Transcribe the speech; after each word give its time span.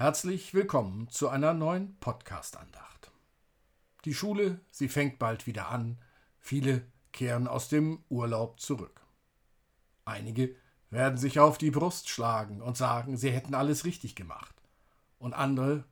Herzlich 0.00 0.54
willkommen 0.54 1.08
zu 1.08 1.28
einer 1.28 1.54
neuen 1.54 1.98
Podcast-Andacht. 1.98 3.10
Die 4.04 4.14
Schule, 4.14 4.60
sie 4.70 4.88
fängt 4.88 5.18
bald 5.18 5.48
wieder 5.48 5.70
an. 5.70 5.98
Viele 6.38 6.86
kehren 7.10 7.48
aus 7.48 7.68
dem 7.68 8.04
Urlaub 8.08 8.60
zurück. 8.60 9.04
Einige 10.04 10.54
werden 10.90 11.18
sich 11.18 11.40
auf 11.40 11.58
die 11.58 11.72
Brust 11.72 12.08
schlagen 12.08 12.62
und 12.62 12.76
sagen, 12.76 13.16
sie 13.16 13.32
hätten 13.32 13.56
alles 13.56 13.84
richtig 13.84 14.14
gemacht. 14.14 14.54
Und 15.18 15.34
andere 15.34 15.82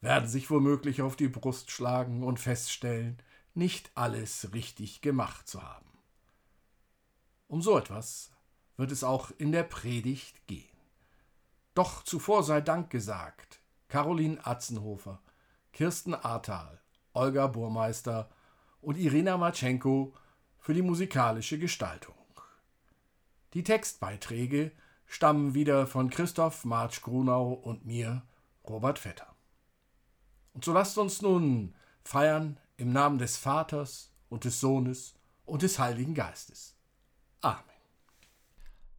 werden 0.00 0.26
sich 0.26 0.50
womöglich 0.50 1.02
auf 1.02 1.14
die 1.14 1.28
Brust 1.28 1.70
schlagen 1.70 2.22
und 2.22 2.40
feststellen, 2.40 3.18
nicht 3.52 3.90
alles 3.94 4.54
richtig 4.54 5.02
gemacht 5.02 5.46
zu 5.46 5.62
haben. 5.62 5.98
Um 7.46 7.60
so 7.60 7.76
etwas 7.76 8.30
wird 8.78 8.90
es 8.90 9.04
auch 9.04 9.30
in 9.36 9.52
der 9.52 9.64
Predigt 9.64 10.46
gehen. 10.46 10.69
Doch 11.80 12.04
zuvor 12.04 12.42
sei 12.42 12.60
Dank 12.60 12.90
gesagt, 12.90 13.58
Caroline 13.88 14.44
Atzenhofer, 14.44 15.22
Kirsten 15.72 16.12
Ahrtal, 16.12 16.78
Olga 17.14 17.46
Burmeister 17.46 18.28
und 18.82 18.98
Irina 18.98 19.38
Matschenko 19.38 20.14
für 20.58 20.74
die 20.74 20.82
musikalische 20.82 21.58
Gestaltung. 21.58 22.16
Die 23.54 23.62
Textbeiträge 23.62 24.72
stammen 25.06 25.54
wieder 25.54 25.86
von 25.86 26.10
Christoph 26.10 26.66
Marsch 26.66 27.00
Grunau 27.00 27.54
und 27.54 27.86
mir, 27.86 28.24
Robert 28.68 28.98
Vetter. 28.98 29.34
Und 30.52 30.66
so 30.66 30.74
lasst 30.74 30.98
uns 30.98 31.22
nun 31.22 31.74
feiern 32.04 32.60
im 32.76 32.92
Namen 32.92 33.16
des 33.16 33.38
Vaters 33.38 34.12
und 34.28 34.44
des 34.44 34.60
Sohnes 34.60 35.14
und 35.46 35.62
des 35.62 35.78
Heiligen 35.78 36.12
Geistes. 36.12 36.76
Amen. 37.40 37.64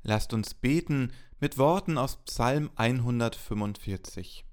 Lasst 0.02 0.34
uns 0.34 0.56
beten 0.56 1.14
mit 1.42 1.58
Worten 1.58 1.98
aus 1.98 2.18
Psalm 2.18 2.70
145. 2.76 4.46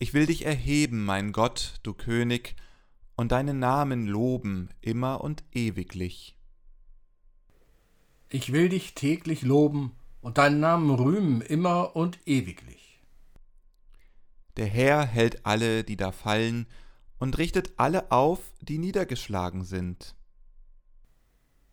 Ich 0.00 0.14
will 0.14 0.26
dich 0.26 0.44
erheben, 0.44 1.04
mein 1.04 1.30
Gott, 1.30 1.74
du 1.84 1.94
König, 1.94 2.56
und 3.14 3.30
deinen 3.30 3.60
Namen 3.60 4.08
loben 4.08 4.68
immer 4.80 5.20
und 5.20 5.44
ewiglich. 5.52 6.36
Ich 8.30 8.52
will 8.52 8.68
dich 8.68 8.94
täglich 8.96 9.42
loben 9.42 9.92
und 10.22 10.38
deinen 10.38 10.58
Namen 10.58 10.90
rühmen 10.90 11.40
immer 11.40 11.94
und 11.94 12.18
ewiglich. 12.26 13.00
Der 14.56 14.66
Herr 14.66 15.06
hält 15.06 15.46
alle, 15.46 15.84
die 15.84 15.96
da 15.96 16.10
fallen, 16.10 16.66
und 17.18 17.38
richtet 17.38 17.74
alle 17.76 18.10
auf, 18.10 18.40
die 18.60 18.78
niedergeschlagen 18.78 19.64
sind. 19.64 20.16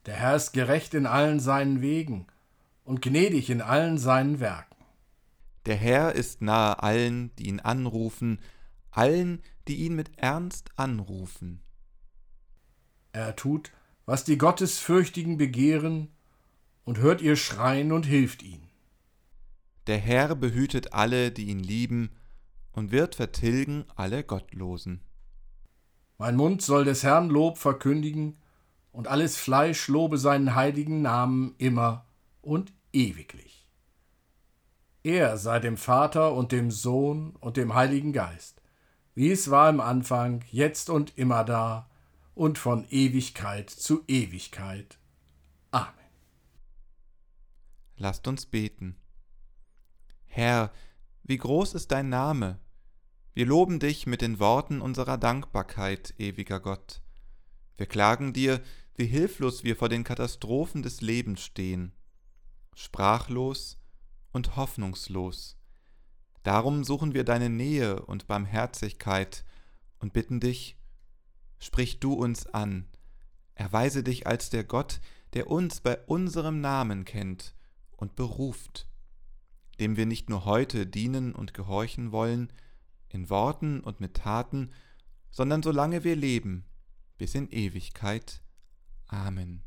Der 0.05 0.17
Herr 0.17 0.35
ist 0.35 0.51
gerecht 0.51 0.93
in 0.93 1.07
allen 1.07 1.39
seinen 1.39 1.81
Wegen 1.81 2.27
und 2.83 3.01
gnädig 3.01 3.49
in 3.49 3.61
allen 3.61 3.97
seinen 3.97 4.39
Werken. 4.39 4.75
Der 5.65 5.75
Herr 5.75 6.13
ist 6.13 6.41
nahe 6.41 6.81
allen, 6.83 7.33
die 7.37 7.47
ihn 7.47 7.59
anrufen, 7.59 8.39
allen, 8.91 9.41
die 9.67 9.77
ihn 9.77 9.95
mit 9.95 10.17
Ernst 10.17 10.71
anrufen. 10.75 11.61
Er 13.13 13.35
tut, 13.35 13.71
was 14.05 14.23
die 14.23 14.37
Gottesfürchtigen 14.37 15.37
begehren, 15.37 16.09
und 16.85 16.97
hört 16.97 17.21
ihr 17.21 17.37
Schreien 17.37 17.93
und 17.93 18.05
hilft 18.05 18.43
ihnen. 18.43 18.67
Der 19.87 19.97
Herr 19.97 20.35
behütet 20.35 20.91
alle, 20.91 21.31
die 21.31 21.45
ihn 21.45 21.61
lieben, 21.61 22.09
und 22.73 22.91
wird 22.91 23.15
vertilgen 23.15 23.85
alle 23.95 24.23
Gottlosen. 24.23 24.99
Mein 26.17 26.35
Mund 26.35 26.61
soll 26.61 26.83
des 26.83 27.03
Herrn 27.03 27.29
Lob 27.29 27.57
verkündigen, 27.57 28.37
und 28.91 29.07
alles 29.07 29.37
Fleisch 29.37 29.87
lobe 29.87 30.17
seinen 30.17 30.55
heiligen 30.55 31.01
Namen 31.01 31.55
immer 31.57 32.05
und 32.43 32.71
ewiglich. 32.91 33.67
Er 35.03 35.37
sei 35.37 35.59
dem 35.59 35.77
Vater 35.77 36.33
und 36.33 36.51
dem 36.51 36.71
Sohn 36.71 37.35
und 37.37 37.57
dem 37.57 37.73
Heiligen 37.73 38.13
Geist, 38.13 38.61
wie 39.15 39.31
es 39.31 39.49
war 39.49 39.69
im 39.69 39.79
Anfang, 39.79 40.43
jetzt 40.51 40.89
und 40.89 41.17
immer 41.17 41.43
da 41.43 41.89
und 42.35 42.57
von 42.57 42.85
Ewigkeit 42.89 43.69
zu 43.69 44.03
Ewigkeit. 44.07 44.97
Amen. 45.71 45.93
Lasst 47.97 48.27
uns 48.27 48.45
beten. 48.45 48.95
Herr, 50.25 50.71
wie 51.23 51.37
groß 51.37 51.73
ist 51.73 51.91
dein 51.91 52.09
Name? 52.09 52.59
Wir 53.33 53.45
loben 53.45 53.79
dich 53.79 54.07
mit 54.07 54.21
den 54.21 54.39
Worten 54.39 54.81
unserer 54.81 55.17
Dankbarkeit, 55.17 56.13
ewiger 56.17 56.59
Gott. 56.59 57.01
Wir 57.77 57.87
klagen 57.87 58.33
dir, 58.33 58.61
wie 58.95 59.05
hilflos 59.05 59.63
wir 59.63 59.75
vor 59.75 59.89
den 59.89 60.03
Katastrophen 60.03 60.83
des 60.83 61.01
Lebens 61.01 61.41
stehen, 61.41 61.93
sprachlos 62.75 63.79
und 64.31 64.55
hoffnungslos. 64.55 65.57
Darum 66.43 66.83
suchen 66.83 67.13
wir 67.13 67.23
deine 67.23 67.49
Nähe 67.49 68.05
und 68.05 68.27
Barmherzigkeit 68.27 69.45
und 69.99 70.13
bitten 70.13 70.39
dich, 70.39 70.77
sprich 71.59 71.99
du 71.99 72.13
uns 72.13 72.47
an, 72.47 72.87
erweise 73.55 74.03
dich 74.03 74.27
als 74.27 74.49
der 74.49 74.63
Gott, 74.63 74.99
der 75.33 75.49
uns 75.49 75.81
bei 75.81 75.97
unserem 76.05 76.59
Namen 76.59 77.05
kennt 77.05 77.55
und 77.95 78.15
beruft, 78.15 78.89
dem 79.79 79.95
wir 79.95 80.05
nicht 80.05 80.29
nur 80.29 80.45
heute 80.45 80.85
dienen 80.85 81.33
und 81.33 81.53
gehorchen 81.53 82.11
wollen, 82.11 82.51
in 83.09 83.29
Worten 83.29 83.79
und 83.79 83.99
mit 83.99 84.15
Taten, 84.15 84.71
sondern 85.31 85.63
solange 85.63 86.03
wir 86.03 86.15
leben, 86.15 86.65
bis 87.17 87.35
in 87.35 87.49
Ewigkeit. 87.49 88.41
Amen. 89.07 89.63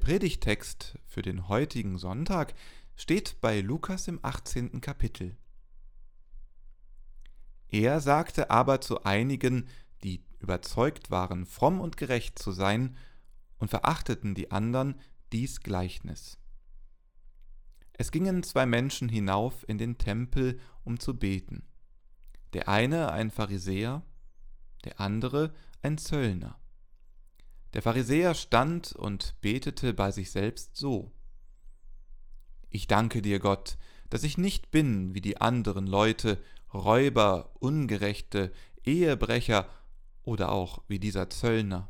Predigtext 0.00 0.98
für 1.06 1.22
den 1.22 1.48
heutigen 1.48 1.98
Sonntag 1.98 2.54
steht 2.96 3.40
bei 3.40 3.60
Lukas 3.60 4.08
im 4.08 4.18
18. 4.22 4.80
Kapitel. 4.80 5.36
Er 7.68 8.00
sagte 8.00 8.50
aber 8.50 8.80
zu 8.80 9.04
einigen, 9.04 9.68
die 10.02 10.24
überzeugt 10.40 11.10
waren, 11.10 11.44
fromm 11.46 11.80
und 11.80 11.96
gerecht 11.96 12.38
zu 12.38 12.50
sein, 12.50 12.96
und 13.58 13.68
verachteten 13.68 14.34
die 14.34 14.50
anderen 14.50 14.98
dies 15.32 15.60
Gleichnis. 15.60 16.38
Es 17.92 18.10
gingen 18.10 18.42
zwei 18.42 18.64
Menschen 18.64 19.10
hinauf 19.10 19.68
in 19.68 19.76
den 19.76 19.98
Tempel, 19.98 20.58
um 20.82 20.98
zu 20.98 21.18
beten. 21.18 21.62
Der 22.54 22.68
eine 22.68 23.12
ein 23.12 23.30
Pharisäer, 23.30 24.02
der 24.84 24.98
andere 24.98 25.52
ein 25.82 25.98
Zöllner. 25.98 26.59
Der 27.74 27.82
Pharisäer 27.82 28.34
stand 28.34 28.92
und 28.92 29.34
betete 29.40 29.94
bei 29.94 30.10
sich 30.10 30.30
selbst 30.30 30.76
so. 30.76 31.12
Ich 32.68 32.86
danke 32.86 33.22
dir, 33.22 33.38
Gott, 33.38 33.78
dass 34.10 34.24
ich 34.24 34.38
nicht 34.38 34.70
bin 34.70 35.14
wie 35.14 35.20
die 35.20 35.40
anderen 35.40 35.86
Leute, 35.86 36.38
Räuber, 36.72 37.50
Ungerechte, 37.60 38.52
Ehebrecher 38.84 39.68
oder 40.22 40.52
auch 40.52 40.82
wie 40.88 40.98
dieser 40.98 41.30
Zöllner. 41.30 41.88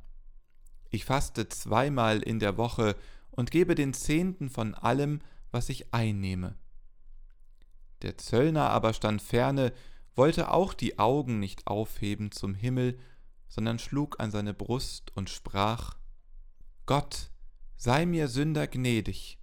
Ich 0.90 1.04
faste 1.04 1.48
zweimal 1.48 2.22
in 2.22 2.38
der 2.38 2.56
Woche 2.56 2.96
und 3.30 3.50
gebe 3.50 3.74
den 3.74 3.94
Zehnten 3.94 4.50
von 4.50 4.74
allem, 4.74 5.20
was 5.50 5.68
ich 5.68 5.94
einnehme. 5.94 6.56
Der 8.02 8.18
Zöllner 8.18 8.70
aber 8.70 8.92
stand 8.92 9.22
ferne, 9.22 9.72
wollte 10.14 10.50
auch 10.50 10.74
die 10.74 10.98
Augen 10.98 11.38
nicht 11.38 11.66
aufheben 11.66 12.32
zum 12.32 12.54
Himmel, 12.54 12.98
sondern 13.50 13.78
schlug 13.78 14.18
an 14.20 14.30
seine 14.30 14.54
Brust 14.54 15.14
und 15.14 15.28
sprach 15.28 15.98
Gott, 16.86 17.30
sei 17.76 18.06
mir 18.06 18.28
Sünder 18.28 18.66
gnädig. 18.66 19.38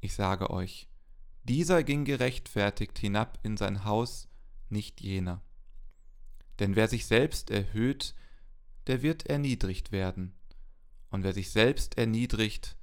Ich 0.00 0.14
sage 0.14 0.50
euch, 0.50 0.88
dieser 1.42 1.82
ging 1.82 2.04
gerechtfertigt 2.04 2.98
hinab 2.98 3.38
in 3.42 3.56
sein 3.56 3.84
Haus, 3.84 4.28
nicht 4.70 5.00
jener. 5.02 5.42
Denn 6.58 6.76
wer 6.76 6.88
sich 6.88 7.06
selbst 7.06 7.50
erhöht, 7.50 8.14
der 8.86 9.02
wird 9.02 9.26
erniedrigt 9.26 9.92
werden, 9.92 10.32
und 11.10 11.24
wer 11.24 11.32
sich 11.32 11.50
selbst 11.50 11.98
erniedrigt, 11.98 12.76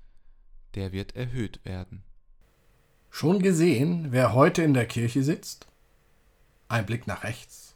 der 0.75 0.91
wird 0.91 1.15
erhöht 1.15 1.63
werden. 1.63 2.03
Schon 3.09 3.39
gesehen, 3.41 4.11
wer 4.11 4.33
heute 4.33 4.63
in 4.63 4.73
der 4.73 4.85
Kirche 4.85 5.23
sitzt? 5.23 5.67
Ein 6.67 6.85
Blick 6.85 7.07
nach 7.07 7.23
rechts. 7.23 7.73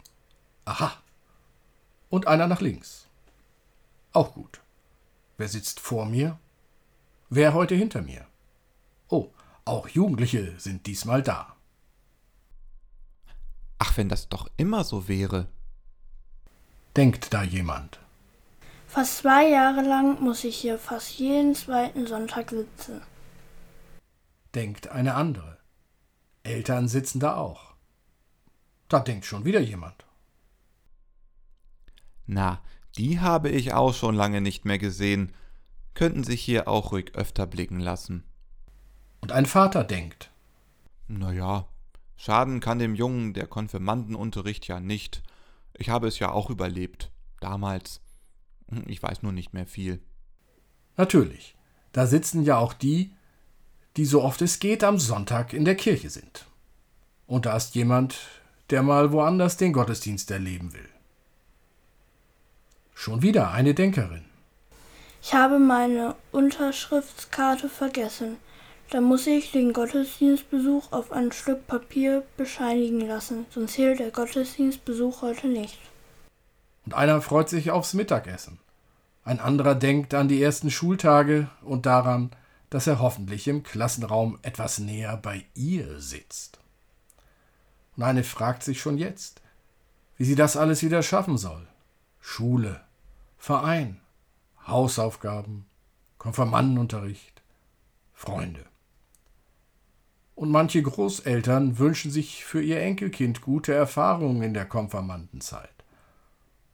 Aha, 0.63 0.97
und 2.09 2.27
einer 2.27 2.47
nach 2.47 2.61
links. 2.61 3.07
Auch 4.13 4.33
gut. 4.33 4.61
Wer 5.37 5.47
sitzt 5.47 5.79
vor 5.79 6.05
mir? 6.05 6.39
Wer 7.29 7.53
heute 7.53 7.75
hinter 7.75 8.01
mir? 8.01 8.25
Oh, 9.09 9.29
auch 9.65 9.87
Jugendliche 9.89 10.53
sind 10.57 10.85
diesmal 10.85 11.21
da. 11.21 11.55
Ach, 13.79 13.97
wenn 13.97 14.09
das 14.09 14.29
doch 14.29 14.47
immer 14.57 14.83
so 14.83 15.07
wäre. 15.07 15.47
Denkt 16.95 17.33
da 17.33 17.43
jemand? 17.43 17.99
Fast 18.87 19.17
zwei 19.17 19.49
Jahre 19.49 19.81
lang 19.81 20.21
muss 20.21 20.45
ich 20.45 20.55
hier 20.55 20.79
fast 20.79 21.19
jeden 21.19 21.53
zweiten 21.55 22.07
Sonntag 22.07 22.51
sitzen. 22.51 23.01
Denkt 24.53 24.87
eine 24.87 25.15
andere. 25.15 25.57
Eltern 26.43 26.87
sitzen 26.87 27.19
da 27.19 27.35
auch. 27.35 27.73
Da 28.87 28.99
denkt 28.99 29.25
schon 29.25 29.43
wieder 29.43 29.59
jemand. 29.59 30.04
Na, 32.25 32.61
die 32.97 33.19
habe 33.19 33.49
ich 33.49 33.73
auch 33.73 33.93
schon 33.93 34.15
lange 34.15 34.41
nicht 34.41 34.65
mehr 34.65 34.77
gesehen, 34.77 35.33
könnten 35.93 36.23
sich 36.23 36.41
hier 36.41 36.67
auch 36.67 36.91
ruhig 36.91 37.15
öfter 37.15 37.47
blicken 37.47 37.79
lassen. 37.79 38.23
Und 39.21 39.31
ein 39.31 39.45
Vater 39.45 39.83
denkt. 39.83 40.31
Na 41.07 41.31
ja, 41.31 41.67
schaden 42.15 42.59
kann 42.59 42.79
dem 42.79 42.95
Jungen 42.95 43.33
der 43.33 43.47
Konfirmandenunterricht 43.47 44.67
ja 44.67 44.79
nicht. 44.79 45.23
Ich 45.73 45.89
habe 45.89 46.07
es 46.07 46.19
ja 46.19 46.31
auch 46.31 46.49
überlebt. 46.49 47.11
Damals. 47.39 48.01
Ich 48.87 49.01
weiß 49.01 49.21
nur 49.21 49.31
nicht 49.31 49.53
mehr 49.53 49.67
viel. 49.67 50.01
Natürlich. 50.97 51.55
Da 51.91 52.07
sitzen 52.07 52.43
ja 52.43 52.57
auch 52.57 52.73
die, 52.73 53.13
die 53.97 54.05
so 54.05 54.23
oft 54.23 54.41
es 54.41 54.59
geht 54.59 54.83
am 54.83 54.99
Sonntag 54.99 55.53
in 55.53 55.65
der 55.65 55.75
Kirche 55.75 56.09
sind. 56.09 56.45
Und 57.27 57.45
da 57.45 57.55
ist 57.55 57.75
jemand, 57.75 58.17
der 58.69 58.83
mal 58.83 59.11
woanders 59.11 59.57
den 59.57 59.73
Gottesdienst 59.73 60.31
erleben 60.31 60.73
will. 60.73 60.89
Schon 62.95 63.21
wieder 63.21 63.51
eine 63.51 63.75
Denkerin. 63.75 64.25
Ich 65.21 65.33
habe 65.33 65.59
meine 65.59 66.15
Unterschriftskarte 66.31 67.69
vergessen. 67.69 68.37
Da 68.89 69.01
muss 69.01 69.27
ich 69.27 69.51
den 69.51 69.73
Gottesdienstbesuch 69.73 70.91
auf 70.91 71.11
ein 71.11 71.31
Stück 71.31 71.67
Papier 71.67 72.23
bescheinigen 72.37 73.01
lassen, 73.01 73.45
sonst 73.49 73.73
zählt 73.73 73.99
der 73.99 74.11
Gottesdienstbesuch 74.11 75.21
heute 75.21 75.47
nicht. 75.47 75.77
Und 76.85 76.93
einer 76.93 77.21
freut 77.21 77.49
sich 77.49 77.71
aufs 77.71 77.93
Mittagessen. 77.93 78.59
Ein 79.23 79.39
anderer 79.39 79.75
denkt 79.75 80.13
an 80.13 80.27
die 80.27 80.41
ersten 80.41 80.71
Schultage 80.71 81.49
und 81.63 81.85
daran, 81.85 82.29
dass 82.69 82.87
er 82.87 82.99
hoffentlich 82.99 83.47
im 83.47 83.63
Klassenraum 83.63 84.39
etwas 84.43 84.79
näher 84.79 85.17
bei 85.17 85.45
ihr 85.55 85.99
sitzt. 85.99 86.59
Und 87.97 88.03
eine 88.03 88.23
fragt 88.23 88.63
sich 88.63 88.79
schon 88.79 88.97
jetzt, 88.97 89.41
wie 90.17 90.25
sie 90.25 90.35
das 90.35 90.55
alles 90.57 90.83
wieder 90.83 91.01
schaffen 91.01 91.37
soll. 91.37 91.67
Schule, 92.27 92.81
Verein, 93.37 94.01
Hausaufgaben, 94.65 95.67
Konfirmandenunterricht, 96.17 97.43
Freunde. 98.13 98.65
Und 100.33 100.49
manche 100.49 100.81
Großeltern 100.81 101.77
wünschen 101.77 102.11
sich 102.11 102.43
für 102.43 102.61
ihr 102.61 102.81
Enkelkind 102.81 103.41
gute 103.41 103.73
Erfahrungen 103.73 104.41
in 104.41 104.53
der 104.55 104.65
Konfirmandenzeit. 104.65 105.85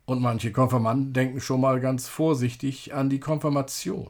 Und 0.05 0.21
manche 0.21 0.53
Konfirmanden 0.53 1.13
denken 1.13 1.41
schon 1.41 1.61
mal 1.61 1.79
ganz 1.81 2.07
vorsichtig 2.07 2.93
an 2.95 3.09
die 3.09 3.19
Konfirmation, 3.19 4.09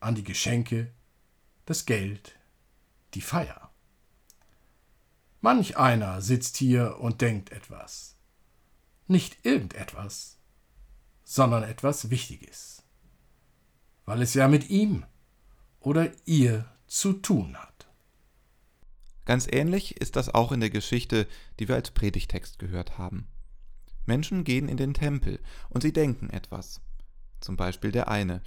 an 0.00 0.16
die 0.16 0.24
Geschenke, 0.24 0.90
das 1.64 1.86
Geld, 1.86 2.36
die 3.14 3.22
Feier. 3.22 3.70
Manch 5.40 5.78
einer 5.78 6.20
sitzt 6.20 6.56
hier 6.56 6.98
und 6.98 7.20
denkt 7.22 7.50
etwas. 7.52 8.16
Nicht 9.06 9.46
irgendetwas, 9.46 10.35
sondern 11.28 11.64
etwas 11.64 12.08
Wichtiges, 12.08 12.84
weil 14.04 14.22
es 14.22 14.32
ja 14.34 14.46
mit 14.46 14.70
ihm 14.70 15.04
oder 15.80 16.12
ihr 16.24 16.70
zu 16.86 17.14
tun 17.14 17.56
hat. 17.56 17.88
Ganz 19.24 19.48
ähnlich 19.50 20.00
ist 20.00 20.14
das 20.14 20.32
auch 20.32 20.52
in 20.52 20.60
der 20.60 20.70
Geschichte, 20.70 21.26
die 21.58 21.66
wir 21.66 21.74
als 21.74 21.90
Predigtext 21.90 22.60
gehört 22.60 22.96
haben. 22.96 23.26
Menschen 24.06 24.44
gehen 24.44 24.68
in 24.68 24.76
den 24.76 24.94
Tempel 24.94 25.40
und 25.68 25.82
sie 25.82 25.92
denken 25.92 26.30
etwas. 26.30 26.80
Zum 27.40 27.56
Beispiel 27.56 27.90
der 27.90 28.06
eine, 28.06 28.40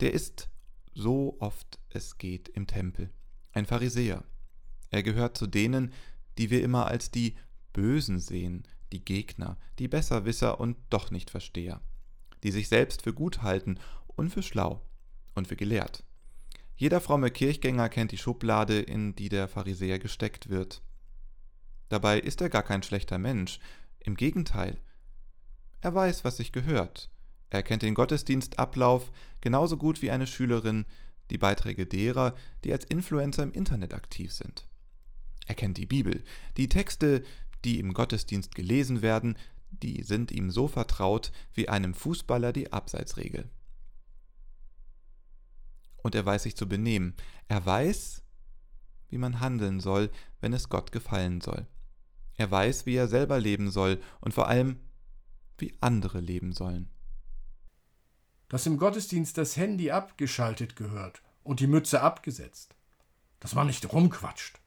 der 0.00 0.12
ist 0.12 0.50
so 0.92 1.38
oft 1.40 1.78
es 1.88 2.18
geht 2.18 2.50
im 2.50 2.66
Tempel, 2.66 3.10
ein 3.52 3.64
Pharisäer. 3.64 4.24
Er 4.90 5.02
gehört 5.02 5.38
zu 5.38 5.46
denen, 5.46 5.94
die 6.36 6.50
wir 6.50 6.62
immer 6.62 6.86
als 6.86 7.10
die 7.10 7.34
Bösen 7.72 8.20
sehen, 8.20 8.68
die 8.92 9.02
Gegner, 9.02 9.56
die 9.78 9.88
Besserwisser 9.88 10.60
und 10.60 10.76
doch 10.90 11.10
nicht 11.10 11.30
Versteher 11.30 11.80
die 12.46 12.52
sich 12.52 12.68
selbst 12.68 13.02
für 13.02 13.12
gut 13.12 13.42
halten 13.42 13.80
und 14.06 14.30
für 14.30 14.40
schlau 14.40 14.80
und 15.34 15.48
für 15.48 15.56
gelehrt. 15.56 16.04
Jeder 16.76 17.00
fromme 17.00 17.32
Kirchgänger 17.32 17.88
kennt 17.88 18.12
die 18.12 18.18
Schublade, 18.18 18.78
in 18.78 19.16
die 19.16 19.28
der 19.28 19.48
Pharisäer 19.48 19.98
gesteckt 19.98 20.48
wird. 20.48 20.80
Dabei 21.88 22.20
ist 22.20 22.40
er 22.40 22.48
gar 22.48 22.62
kein 22.62 22.84
schlechter 22.84 23.18
Mensch, 23.18 23.58
im 23.98 24.14
Gegenteil. 24.14 24.78
Er 25.80 25.92
weiß, 25.92 26.22
was 26.22 26.36
sich 26.36 26.52
gehört. 26.52 27.10
Er 27.50 27.64
kennt 27.64 27.82
den 27.82 27.94
Gottesdienstablauf 27.94 29.10
genauso 29.40 29.76
gut 29.76 30.00
wie 30.00 30.12
eine 30.12 30.28
Schülerin 30.28 30.86
die 31.30 31.38
Beiträge 31.38 31.84
derer, 31.84 32.36
die 32.62 32.72
als 32.72 32.84
Influencer 32.84 33.42
im 33.42 33.50
Internet 33.50 33.92
aktiv 33.92 34.32
sind. 34.32 34.68
Er 35.46 35.56
kennt 35.56 35.78
die 35.78 35.86
Bibel, 35.86 36.22
die 36.56 36.68
Texte, 36.68 37.24
die 37.64 37.80
im 37.80 37.92
Gottesdienst 37.92 38.54
gelesen 38.54 39.02
werden, 39.02 39.36
die 39.82 40.02
sind 40.02 40.30
ihm 40.30 40.50
so 40.50 40.68
vertraut 40.68 41.32
wie 41.52 41.68
einem 41.68 41.94
Fußballer 41.94 42.52
die 42.52 42.72
Abseitsregel. 42.72 43.50
und 46.06 46.14
er 46.14 46.24
weiß 46.24 46.44
sich 46.44 46.56
zu 46.56 46.68
benehmen. 46.68 47.14
Er 47.48 47.66
weiß, 47.66 48.22
wie 49.08 49.18
man 49.18 49.40
handeln 49.40 49.80
soll, 49.80 50.10
wenn 50.40 50.52
es 50.52 50.68
Gott 50.68 50.92
gefallen 50.92 51.40
soll. 51.40 51.66
Er 52.36 52.50
weiß, 52.50 52.86
wie 52.86 52.94
er 52.94 53.08
selber 53.08 53.40
leben 53.40 53.70
soll 53.70 54.00
und 54.20 54.32
vor 54.32 54.46
allem, 54.46 54.78
wie 55.58 55.76
andere 55.80 56.20
leben 56.20 56.52
sollen. 56.52 56.90
Dass 58.48 58.66
im 58.66 58.78
Gottesdienst 58.78 59.36
das 59.36 59.56
Handy 59.56 59.90
abgeschaltet 59.90 60.76
gehört 60.76 61.22
und 61.42 61.58
die 61.58 61.66
Mütze 61.66 62.00
abgesetzt. 62.00 62.76
Dass 63.40 63.54
man 63.54 63.66
nicht 63.66 63.92
rumquatscht. 63.92 64.60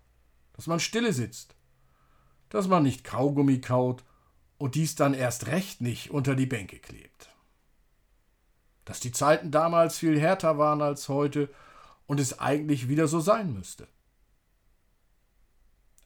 Dass 0.53 0.67
man 0.67 0.81
stille 0.81 1.13
sitzt. 1.13 1.55
Dass 2.49 2.67
man 2.67 2.83
nicht 2.83 3.05
Kaugummi 3.05 3.61
kaut 3.61 4.03
und 4.59 4.75
dies 4.75 4.93
dann 4.93 5.15
erst 5.15 5.47
recht 5.47 5.81
nicht 5.81 6.11
unter 6.11 6.35
die 6.35 6.45
Bänke 6.45 6.77
klebt. 6.77 7.29
Dass 8.85 8.99
die 8.99 9.11
Zeiten 9.11 9.49
damals 9.49 9.97
viel 9.97 10.19
härter 10.19 10.59
waren 10.59 10.81
als 10.81 11.09
heute 11.09 11.49
und 12.05 12.19
es 12.19 12.39
eigentlich 12.39 12.89
wieder 12.89 13.07
so 13.07 13.19
sein 13.21 13.53
müsste. 13.53 13.87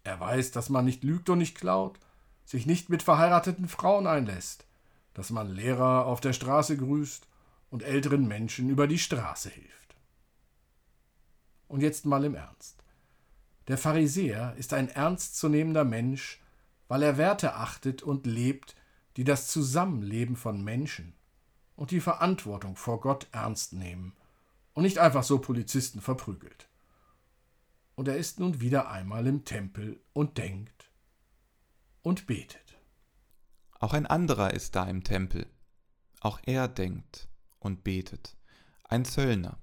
Er 0.03 0.19
weiß, 0.19 0.51
dass 0.51 0.69
man 0.69 0.85
nicht 0.85 1.03
lügt 1.03 1.29
und 1.29 1.39
nicht 1.39 1.57
klaut, 1.57 1.99
sich 2.45 2.65
nicht 2.65 2.89
mit 2.89 3.03
verheirateten 3.03 3.67
Frauen 3.67 4.05
einlässt, 4.05 4.67
dass 5.13 5.31
man 5.31 5.49
Lehrer 5.49 6.05
auf 6.05 6.21
der 6.21 6.33
Straße 6.33 6.77
grüßt 6.77 7.27
und 7.71 7.81
älteren 7.83 8.27
Menschen 8.27 8.69
über 8.69 8.85
die 8.85 8.99
Straße 8.99 9.49
hilft. 9.49 9.95
Und 11.67 11.81
jetzt 11.81 12.05
mal 12.05 12.23
im 12.23 12.35
Ernst. 12.35 12.83
Der 13.67 13.79
Pharisäer 13.79 14.53
ist 14.57 14.73
ein 14.73 14.89
ernstzunehmender 14.89 15.85
Mensch, 15.85 16.42
weil 16.87 17.03
er 17.03 17.17
Werte 17.17 17.55
achtet 17.55 18.03
und 18.03 18.25
lebt, 18.25 18.75
die 19.17 19.23
das 19.23 19.47
Zusammenleben 19.47 20.35
von 20.35 20.63
Menschen 20.63 21.13
und 21.75 21.91
die 21.91 22.01
Verantwortung 22.01 22.75
vor 22.75 22.99
Gott 22.99 23.27
ernst 23.31 23.73
nehmen 23.73 24.15
und 24.73 24.83
nicht 24.83 24.99
einfach 24.99 25.23
so 25.23 25.39
Polizisten 25.39 26.01
verprügelt 26.01 26.67
und 27.95 28.07
er 28.07 28.17
ist 28.17 28.39
nun 28.39 28.59
wieder 28.59 28.89
einmal 28.89 29.27
im 29.27 29.45
Tempel 29.45 29.99
und 30.13 30.37
denkt 30.37 30.91
und 32.01 32.25
betet. 32.25 32.77
Auch 33.79 33.93
ein 33.93 34.05
anderer 34.05 34.53
ist 34.53 34.75
da 34.75 34.85
im 34.85 35.03
Tempel. 35.03 35.45
Auch 36.21 36.39
er 36.43 36.67
denkt 36.67 37.27
und 37.59 37.83
betet. 37.83 38.37
Ein 38.83 39.05
Zöllner. 39.05 39.57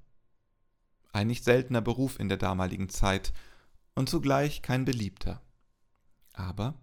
Ein 1.12 1.26
nicht 1.26 1.44
seltener 1.44 1.80
Beruf 1.80 2.20
in 2.20 2.28
der 2.28 2.36
damaligen 2.36 2.88
Zeit 2.88 3.32
und 3.94 4.08
zugleich 4.08 4.62
kein 4.62 4.84
beliebter. 4.84 5.40
Aber 6.32 6.74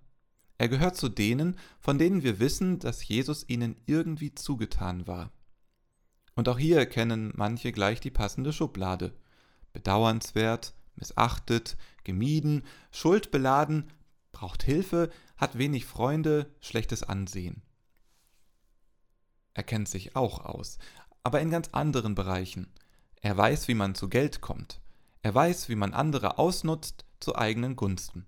er 0.58 0.70
gehört 0.70 0.96
zu 0.96 1.10
denen, 1.10 1.58
von 1.80 1.98
denen 1.98 2.24
wir 2.24 2.40
wissen, 2.40 2.80
dass 2.80 3.08
Jesus 3.08 3.48
ihnen 3.48 3.76
irgendwie 3.86 4.34
zugetan 4.34 5.06
war. 5.08 5.32
Und 6.36 6.50
auch 6.50 6.58
hier 6.58 6.86
kennen 6.86 7.34
manche 7.36 7.72
gleich 7.72 8.00
die 8.00 8.12
passende 8.12 8.54
Schublade. 8.54 9.14
Bedauernswert, 9.74 10.74
missachtet, 10.96 11.78
gemieden, 12.04 12.64
schuldbeladen, 12.92 13.92
braucht 14.32 14.64
Hilfe, 14.64 15.10
hat 15.36 15.58
wenig 15.58 15.86
Freunde, 15.86 16.52
schlechtes 16.62 17.04
Ansehen. 17.04 17.62
Er 19.54 19.64
kennt 19.64 19.90
sich 19.90 20.16
auch 20.16 20.46
aus, 20.46 20.78
aber 21.24 21.42
in 21.42 21.50
ganz 21.50 21.70
anderen 21.72 22.16
Bereichen. 22.16 22.72
Er 23.22 23.36
weiß, 23.36 23.68
wie 23.68 23.74
man 23.74 23.96
zu 23.96 24.10
Geld 24.10 24.42
kommt. 24.42 24.80
Er 25.24 25.34
weiß, 25.34 25.70
wie 25.70 25.76
man 25.76 25.94
andere 25.94 26.38
ausnutzt 26.38 27.06
zu 27.20 27.36
eigenen 27.36 27.76
Gunsten. 27.76 28.28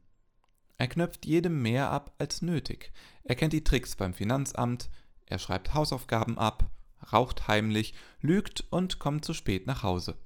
Er 0.80 0.88
knöpft 0.88 1.26
jedem 1.26 1.62
mehr 1.62 1.92
ab 1.92 2.16
als 2.20 2.42
nötig. 2.42 2.94
Er 3.26 3.36
kennt 3.36 3.52
die 3.52 3.66
Tricks 3.66 3.98
beim 3.98 4.14
Finanzamt, 4.14 4.90
er 5.26 5.38
schreibt 5.38 5.74
Hausaufgaben 5.74 6.38
ab, 6.40 6.72
raucht 7.12 7.50
heimlich, 7.50 7.94
lügt 8.22 8.66
und 8.72 8.98
kommt 8.98 9.26
zu 9.26 9.34
spät 9.34 9.68
nach 9.68 9.84
Hause. 9.84 10.18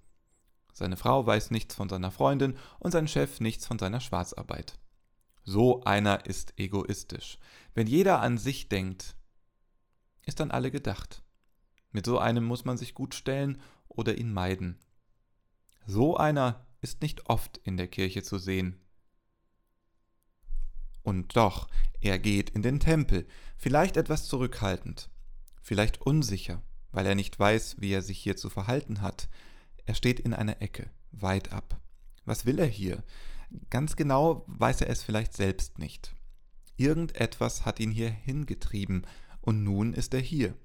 Seine 0.72 0.95
Frau 0.95 1.25
weiß 1.25 1.50
nichts 1.50 1.74
von 1.74 1.89
seiner 1.89 2.12
Freundin 2.12 2.55
und 2.79 2.91
sein 2.91 3.07
Chef 3.07 3.39
nichts 3.39 3.65
von 3.65 3.79
seiner 3.79 4.00
Schwarzarbeit. 4.00 4.77
So 5.43 5.83
einer 5.86 6.27
ist 6.27 6.53
egoistisch. 6.57 7.39
Wenn 7.74 7.88
jeder 7.88 8.22
an 8.22 8.38
sich 8.38 8.69
denkt, 8.69 9.15
ist 10.25 10.39
an 10.39 10.51
alle 10.51 10.69
gedacht. 10.69 11.24
Mit 11.91 12.05
so 12.05 12.19
einem 12.19 12.43
muss 12.43 12.63
man 12.63 12.77
sich 12.77 12.93
gut 12.93 13.15
stellen 13.15 13.60
oder 13.88 14.19
ihn 14.19 14.31
meiden. 14.31 14.77
So 15.88 16.15
einer 16.15 16.67
ist 16.81 17.01
nicht 17.01 17.27
oft 17.27 17.57
in 17.63 17.75
der 17.75 17.88
Kirche 17.88 18.22
zu 18.22 18.38
sehen. 18.38 18.82
Und 21.03 21.36
doch, 21.36 21.67
er 22.01 22.17
geht 22.17 22.50
in 22.50 22.62
den 22.62 22.79
Tempel, 22.79 23.27
vielleicht 23.57 23.98
etwas 23.98 24.25
zurückhaltend, 24.25 25.10
vielleicht 25.62 26.01
unsicher, 26.01 26.62
weil 26.91 27.05
er 27.05 27.15
nicht 27.15 27.38
weiß, 27.38 27.75
wie 27.79 27.91
er 27.91 28.01
sich 28.01 28.17
hier 28.19 28.38
zu 28.38 28.50
verhalten 28.50 29.01
hat, 29.01 29.29
er 29.86 29.95
steht 29.95 30.19
in 30.19 30.33
einer 30.33 30.62
Ecke, 30.62 30.89
weit 31.12 31.51
ab. 31.51 31.79
Was 32.25 32.45
will 32.45 32.60
er 32.60 32.67
hier? 32.67 33.03
Ganz 33.69 33.95
genau 33.95 34.45
weiß 34.48 34.81
er 34.81 34.89
es 34.89 35.03
vielleicht 35.03 35.33
selbst 35.33 35.77
nicht. 35.77 36.15
Irgendetwas 36.77 37.65
hat 37.65 37.79
ihn 37.79 37.91
hier 37.91 38.10
hingetrieben, 38.10 39.05
und 39.41 39.62
nun 39.63 39.93
ist 39.93 40.13
er 40.13 40.22
hier, 40.22 40.55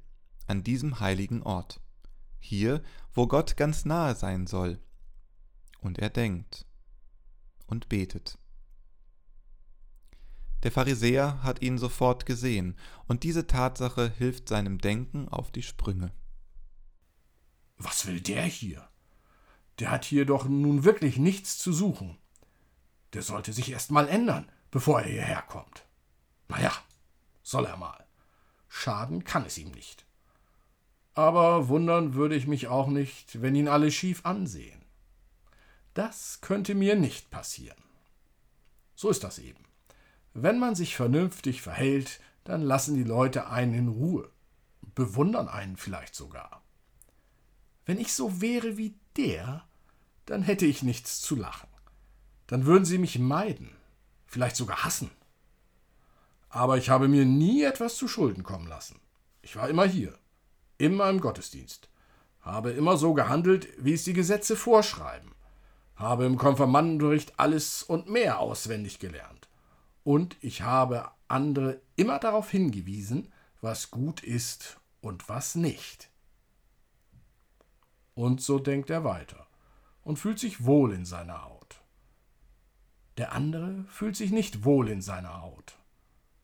an 0.47 0.63
diesem 0.63 1.01
heiligen 1.01 1.43
Ort. 1.43 1.81
Hier, 2.39 2.81
wo 3.13 3.27
Gott 3.27 3.57
ganz 3.57 3.85
nahe 3.85 4.15
sein 4.15 4.47
soll. 4.47 4.79
Und 5.81 5.99
er 5.99 6.11
denkt 6.11 6.65
und 7.67 7.89
betet. 7.89 8.39
Der 10.63 10.73
Pharisäer 10.73 11.43
hat 11.43 11.63
ihn 11.63 11.79
sofort 11.79 12.27
gesehen, 12.27 12.77
und 13.07 13.23
diese 13.23 13.47
Tatsache 13.47 14.13
hilft 14.19 14.49
seinem 14.49 14.79
Denken 14.79 15.29
auf 15.29 15.53
die 15.53 15.63
Sprünge. 15.63 16.13
Was 17.77 18.07
will 18.07 18.21
der 18.21 18.43
hier? 18.43 18.89
Der 19.79 19.91
hat 19.93 20.05
hier 20.05 20.27
doch 20.27 20.47
nun 20.49 20.83
wirklich 20.83 21.17
nichts 21.17 21.59
zu 21.59 21.73
suchen. 21.73 22.19
Der 23.13 23.23
sollte 23.23 23.53
sich 23.53 23.71
erst 23.71 23.93
mal 23.93 24.09
ändern, 24.09 24.51
bevor 24.71 25.01
er 25.01 25.09
hierher 25.09 25.43
kommt. 25.43 25.87
Na 26.49 26.61
ja, 26.61 26.73
soll 27.43 27.67
er 27.67 27.77
mal. 27.77 28.05
Schaden 28.69 29.23
kann 29.25 29.45
es 29.47 29.59
ihm 29.59 29.71
nicht. 29.71 30.07
Aber 31.15 31.69
wundern 31.69 32.15
würde 32.15 32.35
ich 32.35 32.47
mich 32.47 32.69
auch 32.69 32.89
nicht, 32.89 33.41
wenn 33.43 33.55
ihn 33.55 33.69
alle 33.69 33.91
schief 33.91 34.27
ansehen. 34.27 34.85
Das 35.95 36.41
könnte 36.41 36.75
mir 36.75 36.97
nicht 36.97 37.31
passieren. 37.31 37.83
So 38.95 39.09
ist 39.11 39.25
das 39.25 39.39
eben. 39.39 39.68
Wenn 40.43 40.61
man 40.61 40.77
sich 40.77 40.95
vernünftig 40.95 41.63
verhält, 41.63 42.21
dann 42.45 42.63
lassen 42.63 42.95
die 42.95 43.03
Leute 43.03 43.49
einen 43.49 43.75
in 43.75 43.89
Ruhe, 43.89 44.31
bewundern 44.95 45.49
einen 45.49 45.77
vielleicht 45.77 46.15
sogar. 46.15 46.63
Wenn 47.85 47.99
ich 47.99 48.13
so 48.13 48.41
wäre 48.41 48.77
wie 48.77 48.95
der, 49.17 49.65
dann 50.27 50.43
hätte 50.43 50.65
ich 50.65 50.85
nichts 50.85 51.21
zu 51.21 51.35
lachen. 51.35 51.69
Dann 52.47 52.67
würden 52.67 52.85
sie 52.85 52.99
mich 52.99 53.19
meiden, 53.19 53.71
vielleicht 54.27 54.55
sogar 54.55 54.85
hassen. 54.85 55.11
Aber 56.51 56.77
ich 56.77 56.89
habe 56.89 57.09
mir 57.09 57.25
nie 57.25 57.65
etwas 57.65 57.97
zu 57.97 58.07
Schulden 58.07 58.45
kommen 58.45 58.69
lassen. 58.69 59.01
Ich 59.43 59.57
war 59.57 59.69
immer 59.69 59.87
hier, 59.87 60.17
immer 60.79 61.11
im 61.11 61.21
Gottesdienst, 61.21 61.89
habe 62.43 62.71
immer 62.71 62.97
so 62.97 63.13
gehandelt, 63.13 63.69
wie 63.77 63.95
es 63.95 64.05
die 64.05 64.13
Gesetze 64.13 64.55
vorschreiben, 64.55 65.33
habe 65.97 66.27
im 66.27 66.39
Konfirmandenbericht 66.39 67.41
alles 67.41 67.83
und 67.83 68.09
mehr 68.09 68.39
auswendig 68.39 69.01
gelernt. 69.01 69.38
Und 70.09 70.39
ich 70.41 70.63
habe 70.63 71.11
andere 71.29 71.83
immer 71.97 72.19
darauf 72.19 72.51
hingewiesen, 72.51 73.31
was 73.61 73.91
gut 73.91 74.23
ist 74.23 74.81
und 75.03 75.29
was 75.29 75.55
nicht. 75.55 76.09
Und 78.15 78.41
so 78.41 78.59
denkt 78.59 78.89
er 78.89 79.05
weiter 79.05 79.47
und 80.05 80.19
fühlt 80.19 80.39
sich 80.39 80.65
wohl 80.65 80.95
in 80.95 81.05
seiner 81.05 81.45
Haut. 81.45 81.83
Der 83.19 83.33
andere 83.33 83.85
fühlt 83.91 84.17
sich 84.17 84.31
nicht 84.31 84.65
wohl 84.65 84.89
in 84.89 85.03
seiner 85.03 85.43
Haut. 85.43 85.77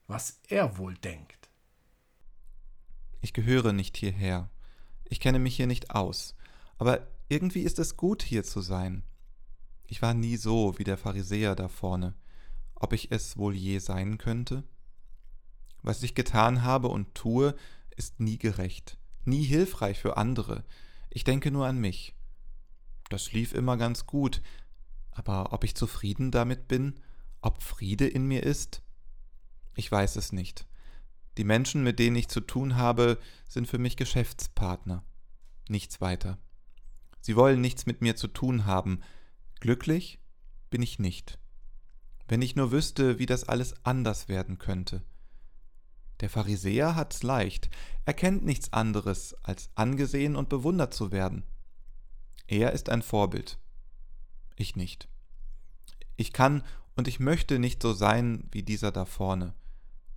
Was 0.08 0.40
er 0.48 0.76
wohl 0.76 0.92
denkt. 0.98 1.48
Ich 3.22 3.32
gehöre 3.32 3.72
nicht 3.72 3.96
hierher. 3.96 4.50
Ich 5.08 5.20
kenne 5.20 5.38
mich 5.38 5.56
hier 5.56 5.66
nicht 5.66 5.90
aus. 5.90 6.36
Aber 6.76 7.06
irgendwie 7.30 7.62
ist 7.62 7.78
es 7.78 7.96
gut, 7.96 8.22
hier 8.22 8.44
zu 8.44 8.60
sein. 8.60 9.04
Ich 9.86 10.02
war 10.02 10.12
nie 10.12 10.36
so 10.36 10.78
wie 10.78 10.84
der 10.84 10.98
Pharisäer 10.98 11.54
da 11.54 11.68
vorne. 11.68 12.14
Ob 12.74 12.92
ich 12.92 13.10
es 13.12 13.36
wohl 13.36 13.54
je 13.54 13.78
sein 13.78 14.18
könnte? 14.18 14.64
Was 15.82 16.02
ich 16.02 16.14
getan 16.14 16.62
habe 16.62 16.88
und 16.88 17.14
tue, 17.14 17.54
ist 17.96 18.20
nie 18.20 18.38
gerecht, 18.38 18.98
nie 19.24 19.44
hilfreich 19.44 19.98
für 19.98 20.16
andere, 20.16 20.64
ich 21.10 21.24
denke 21.24 21.50
nur 21.50 21.66
an 21.66 21.78
mich. 21.78 22.14
Das 23.08 23.32
lief 23.32 23.52
immer 23.52 23.76
ganz 23.76 24.06
gut, 24.06 24.42
aber 25.12 25.52
ob 25.52 25.62
ich 25.62 25.76
zufrieden 25.76 26.30
damit 26.30 26.66
bin, 26.66 27.00
ob 27.40 27.62
Friede 27.62 28.08
in 28.08 28.26
mir 28.26 28.42
ist? 28.42 28.82
Ich 29.76 29.90
weiß 29.90 30.16
es 30.16 30.32
nicht. 30.32 30.66
Die 31.36 31.44
Menschen, 31.44 31.82
mit 31.82 31.98
denen 31.98 32.16
ich 32.16 32.28
zu 32.28 32.40
tun 32.40 32.76
habe, 32.76 33.18
sind 33.48 33.68
für 33.68 33.78
mich 33.78 33.96
Geschäftspartner. 33.96 35.04
Nichts 35.68 36.00
weiter. 36.00 36.38
Sie 37.20 37.36
wollen 37.36 37.60
nichts 37.60 37.86
mit 37.86 38.02
mir 38.02 38.16
zu 38.16 38.28
tun 38.28 38.66
haben. 38.66 39.00
Glücklich 39.60 40.20
bin 40.70 40.82
ich 40.82 40.98
nicht. 40.98 41.38
Wenn 42.26 42.42
ich 42.42 42.56
nur 42.56 42.72
wüsste, 42.72 43.18
wie 43.18 43.26
das 43.26 43.44
alles 43.44 43.74
anders 43.84 44.28
werden 44.28 44.58
könnte. 44.58 45.02
Der 46.20 46.30
Pharisäer 46.30 46.94
hat's 46.94 47.22
leicht, 47.22 47.68
er 48.04 48.14
kennt 48.14 48.44
nichts 48.44 48.72
anderes, 48.72 49.34
als 49.42 49.70
angesehen 49.74 50.36
und 50.36 50.48
bewundert 50.48 50.94
zu 50.94 51.12
werden. 51.12 51.44
Er 52.46 52.72
ist 52.72 52.88
ein 52.88 53.02
Vorbild. 53.02 53.58
Ich 54.56 54.76
nicht. 54.76 55.08
Ich 56.16 56.32
kann 56.32 56.62
und 56.94 57.08
ich 57.08 57.18
möchte 57.18 57.58
nicht 57.58 57.82
so 57.82 57.92
sein 57.92 58.48
wie 58.52 58.62
dieser 58.62 58.92
da 58.92 59.04
vorne. 59.04 59.54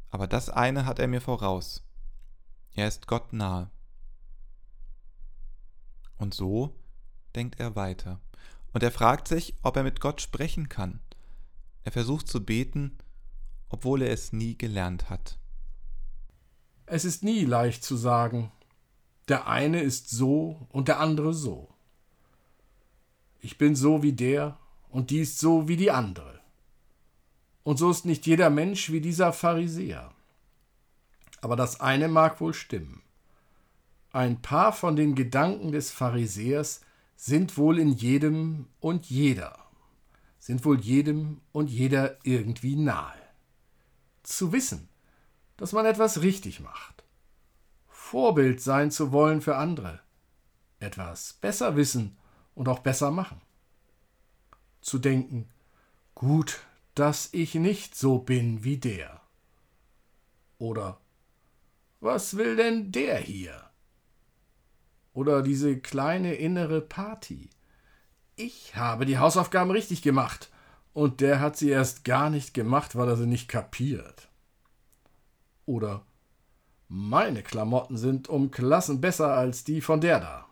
Aber 0.09 0.27
das 0.27 0.49
eine 0.49 0.85
hat 0.85 0.99
er 0.99 1.07
mir 1.07 1.21
voraus. 1.21 1.83
Er 2.73 2.87
ist 2.87 3.07
Gott 3.07 3.33
nahe. 3.33 3.71
Und 6.17 6.33
so 6.33 6.75
denkt 7.35 7.59
er 7.59 7.75
weiter. 7.75 8.19
Und 8.73 8.83
er 8.83 8.91
fragt 8.91 9.27
sich, 9.27 9.55
ob 9.63 9.75
er 9.75 9.83
mit 9.83 9.99
Gott 9.99 10.21
sprechen 10.21 10.69
kann. 10.69 10.99
Er 11.87 11.93
versucht 11.93 12.27
zu 12.27 12.43
beten, 12.43 12.97
obwohl 13.69 14.01
er 14.01 14.11
es 14.11 14.33
nie 14.33 14.57
gelernt 14.57 15.09
hat. 15.09 15.39
Es 16.85 17.05
ist 17.05 17.23
nie 17.23 17.45
leicht 17.45 17.81
zu 17.81 17.95
sagen, 17.95 18.51
der 19.29 19.47
eine 19.47 19.81
ist 19.81 20.09
so 20.09 20.67
und 20.67 20.89
der 20.89 20.99
andere 20.99 21.33
so. 21.33 21.69
Ich 23.39 23.57
bin 23.57 23.73
so 23.73 24.03
wie 24.03 24.11
der 24.11 24.57
und 24.89 25.11
die 25.11 25.19
ist 25.19 25.39
so 25.39 25.69
wie 25.69 25.77
die 25.77 25.89
andere. 25.89 26.41
Und 27.63 27.77
so 27.77 27.89
ist 27.89 28.03
nicht 28.03 28.27
jeder 28.27 28.49
Mensch 28.49 28.91
wie 28.91 28.99
dieser 28.99 29.31
Pharisäer. 29.31 30.13
Aber 31.39 31.55
das 31.55 31.79
eine 31.79 32.09
mag 32.09 32.41
wohl 32.41 32.53
stimmen. 32.53 33.01
Ein 34.11 34.41
paar 34.41 34.73
von 34.73 34.97
den 34.97 35.15
Gedanken 35.15 35.71
des 35.71 35.91
Pharisäers 35.91 36.81
sind 37.15 37.57
wohl 37.57 37.79
in 37.79 37.93
jedem 37.93 38.67
und 38.81 39.05
jeder, 39.05 39.66
sind 40.47 40.63
wohl 40.63 40.79
jedem 40.79 41.41
und 41.51 41.69
jeder 41.69 42.19
irgendwie 42.23 42.77
nahe. 42.77 43.21
Zu 44.23 44.53
wissen, 44.53 44.87
dass 45.57 45.73
man 45.73 45.85
etwas 45.85 46.21
richtig 46.21 46.61
macht, 46.61 47.03
Vorbild 47.89 48.61
sein 48.61 48.89
zu 48.89 49.11
wollen 49.11 49.41
für 49.41 49.57
andere, 49.57 49.99
etwas 50.79 51.33
besser 51.33 51.75
wissen 51.75 52.17
und 52.55 52.69
auch 52.69 52.79
besser 52.79 53.11
machen. 53.11 53.41
Zu 54.79 54.99
denken, 54.99 55.49
gut, 56.15 56.61
dass 56.95 57.27
ich 57.33 57.55
nicht 57.55 57.95
so 57.95 58.19
bin 58.19 58.63
wie 58.63 58.77
der. 58.77 59.19
Oder 60.59 61.01
was 61.99 62.37
will 62.37 62.55
denn 62.55 62.93
der 62.93 63.17
hier? 63.17 63.69
Oder 65.11 65.41
diese 65.41 65.77
kleine 65.77 66.35
innere 66.35 66.79
Party. 66.79 67.49
Ich 68.39 68.75
habe 68.75 69.07
die 69.07 69.17
Hausaufgaben 69.17 69.71
richtig 69.71 70.03
gemacht 70.03 70.51
und 70.93 71.21
der 71.21 71.39
hat 71.39 71.57
sie 71.57 71.69
erst 71.69 72.03
gar 72.03 72.29
nicht 72.29 72.53
gemacht, 72.53 72.95
weil 72.95 73.09
er 73.09 73.17
sie 73.17 73.25
nicht 73.25 73.47
kapiert. 73.47 74.29
Oder 75.65 76.05
meine 76.87 77.41
Klamotten 77.41 77.97
sind 77.97 78.29
um 78.29 78.51
Klassen 78.51 79.01
besser 79.01 79.33
als 79.33 79.63
die 79.63 79.81
von 79.81 80.01
der 80.01 80.19
da. 80.19 80.45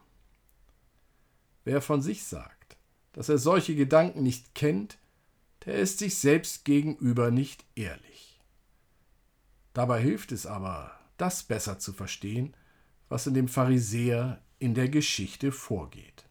Wer 1.63 1.79
von 1.79 2.01
sich 2.01 2.23
sagt, 2.23 2.75
dass 3.13 3.29
er 3.29 3.37
solche 3.37 3.75
Gedanken 3.75 4.23
nicht 4.23 4.55
kennt, 4.55 4.97
der 5.65 5.75
ist 5.75 5.99
sich 5.99 6.17
selbst 6.17 6.65
gegenüber 6.65 7.29
nicht 7.29 7.65
ehrlich. 7.75 8.41
Dabei 9.73 10.01
hilft 10.01 10.31
es 10.31 10.47
aber, 10.47 10.91
das 11.17 11.43
besser 11.43 11.77
zu 11.77 11.93
verstehen, 11.93 12.55
was 13.09 13.27
in 13.27 13.35
dem 13.35 13.47
Pharisäer 13.47 14.41
in 14.57 14.73
der 14.73 14.89
Geschichte 14.89 15.51
vorgeht. 15.51 16.24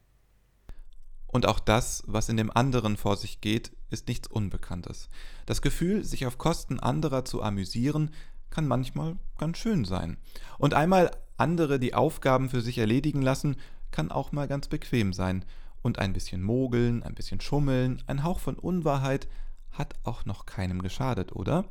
Und 1.35 1.47
auch 1.47 1.59
das, 1.59 2.05
was 2.07 2.29
in 2.29 2.37
dem 2.37 2.57
anderen 2.57 2.97
vor 2.97 3.17
sich 3.17 3.41
geht, 3.41 3.73
ist 3.91 4.07
nichts 4.07 4.29
Unbekanntes. 4.29 5.09
Das 5.47 5.63
Gefühl, 5.63 6.05
sich 6.05 6.27
auf 6.27 6.39
Kosten 6.39 6.79
anderer 6.79 7.25
zu 7.25 7.43
amüsieren, 7.43 8.13
kann 8.51 8.69
manchmal 8.69 9.17
ganz 9.37 9.59
schön 9.59 9.85
sein. 9.85 10.17
Und 10.59 10.75
einmal 10.75 11.11
andere 11.37 11.81
die 11.81 11.93
Aufgaben 11.93 12.51
für 12.51 12.61
sich 12.61 12.79
erledigen 12.79 13.21
lassen, 13.21 13.57
kann 13.91 14.13
auch 14.13 14.31
mal 14.31 14.47
ganz 14.47 14.69
bequem 14.69 15.13
sein. 15.13 15.45
Und 15.83 15.99
ein 15.99 16.13
bisschen 16.13 16.41
mogeln, 16.41 17.03
ein 17.03 17.17
bisschen 17.17 17.41
schummeln, 17.41 18.01
ein 18.07 18.23
Hauch 18.23 18.39
von 18.39 18.55
Unwahrheit 18.55 19.27
hat 19.73 19.97
auch 20.05 20.25
noch 20.27 20.47
keinem 20.47 20.83
geschadet, 20.83 21.35
oder? 21.35 21.65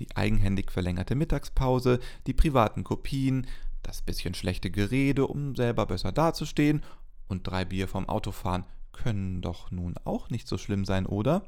Die 0.00 0.16
eigenhändig 0.16 0.72
verlängerte 0.72 1.14
Mittagspause, 1.14 2.00
die 2.26 2.34
privaten 2.34 2.82
Kopien, 2.82 3.46
das 3.84 4.02
bisschen 4.02 4.34
schlechte 4.34 4.68
Gerede, 4.68 5.28
um 5.28 5.54
selber 5.54 5.86
besser 5.86 6.10
dazustehen, 6.10 6.82
und 7.28 7.46
drei 7.46 7.64
Bier 7.64 7.86
vom 7.86 8.08
Autofahren 8.08 8.64
können 9.02 9.40
doch 9.40 9.70
nun 9.70 9.94
auch 10.04 10.28
nicht 10.28 10.46
so 10.46 10.58
schlimm 10.58 10.84
sein, 10.84 11.06
oder? 11.06 11.42